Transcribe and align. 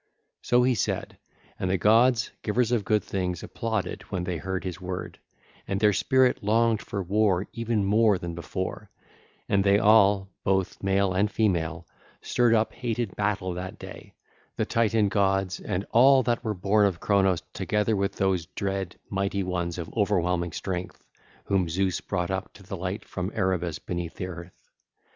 (ll. 0.41 0.65
664 0.65 1.19
686) 1.59 1.61
So 1.61 1.61
he 1.61 1.61
said: 1.61 1.61
and 1.61 1.69
the 1.69 1.77
gods, 1.77 2.31
givers 2.41 2.71
of 2.71 2.83
good 2.85 3.03
things, 3.03 3.43
applauded 3.43 4.01
when 4.11 4.23
they 4.23 4.37
heard 4.37 4.63
his 4.63 4.81
word, 4.81 5.19
and 5.67 5.79
their 5.79 5.93
spirit 5.93 6.43
longed 6.43 6.81
for 6.81 7.03
war 7.03 7.45
even 7.53 7.85
more 7.85 8.17
than 8.17 8.33
before, 8.33 8.89
and 9.47 9.63
they 9.63 9.77
all, 9.77 10.27
both 10.43 10.81
male 10.81 11.13
and 11.13 11.29
female, 11.29 11.85
stirred 12.23 12.55
up 12.55 12.73
hated 12.73 13.15
battle 13.15 13.53
that 13.53 13.77
day, 13.77 14.15
the 14.55 14.65
Titan 14.65 15.07
gods, 15.07 15.59
and 15.59 15.85
all 15.91 16.23
that 16.23 16.43
were 16.43 16.55
born 16.55 16.87
of 16.87 16.99
Cronos 16.99 17.43
together 17.53 17.95
with 17.95 18.13
those 18.15 18.47
dread, 18.47 18.95
mighty 19.11 19.43
ones 19.43 19.77
of 19.77 19.93
overwhelming 19.95 20.51
strength 20.51 21.03
whom 21.43 21.69
Zeus 21.69 22.01
brought 22.01 22.31
up 22.31 22.51
to 22.53 22.63
the 22.63 22.75
light 22.75 23.05
from 23.05 23.31
Erebus 23.35 23.77
beneath 23.77 24.15
the 24.15 24.25
earth. 24.25 24.71